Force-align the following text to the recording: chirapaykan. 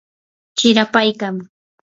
chirapaykan. 0.57 1.35